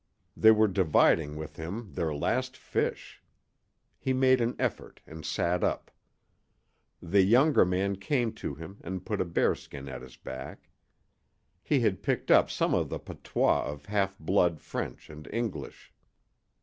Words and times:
They 0.35 0.49
were 0.49 0.67
dividing 0.67 1.35
with 1.35 1.57
him 1.57 1.93
their 1.93 2.11
last 2.11 2.57
fish! 2.57 3.21
He 3.99 4.13
made 4.13 4.41
an 4.41 4.55
effort 4.57 4.99
and 5.05 5.23
sat 5.23 5.63
up. 5.63 5.91
The 7.03 7.21
younger 7.21 7.65
man 7.65 7.97
came 7.97 8.33
to 8.33 8.55
him 8.55 8.79
and 8.83 9.05
put 9.05 9.21
a 9.21 9.25
bearskin 9.25 9.87
at 9.87 10.01
his 10.01 10.17
back. 10.17 10.71
He 11.61 11.81
had 11.81 12.01
picked 12.01 12.31
up 12.31 12.49
some 12.49 12.73
of 12.73 12.89
the 12.89 12.97
patois 12.97 13.63
of 13.65 13.85
half 13.85 14.17
blood 14.17 14.59
French 14.59 15.07
and 15.07 15.27
English. 15.31 15.93